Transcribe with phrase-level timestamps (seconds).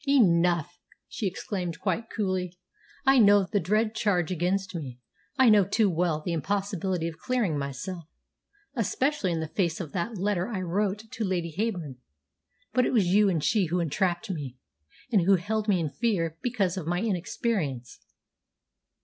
[0.07, 2.57] "Enough!" she exclaimed quite coolly.
[3.05, 4.99] "I know the dread charge against me.
[5.37, 8.05] I know too well the impossibility of clearing myself,
[8.73, 11.97] especially in the face of that letter I wrote to Lady Heyburn;
[12.73, 14.57] but it was you and she who entrapped me,
[15.11, 17.99] and who held me in fear because of my inexperience."